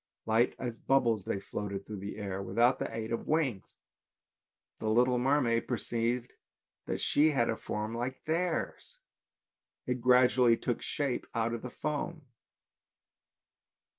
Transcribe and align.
Light 0.25 0.55
as 0.57 0.77
bubbles 0.79 1.25
they 1.25 1.39
floated 1.39 1.85
through 1.85 1.99
the 1.99 2.17
air 2.17 2.41
without 2.41 2.79
the 2.79 2.91
aid 2.91 3.11
of 3.11 3.27
wings. 3.27 3.75
The 4.79 4.89
little 4.89 5.19
mermaid 5.19 5.67
perceived 5.67 6.33
that 6.87 6.99
she 6.99 7.29
had 7.29 7.51
a 7.51 7.55
form 7.55 7.93
like 7.95 8.23
theirs, 8.25 8.97
it 9.85 10.01
gradually 10.01 10.57
took 10.57 10.81
shape 10.81 11.27
out 11.35 11.53
of 11.53 11.61
the 11.61 11.69
foam. 11.69 12.25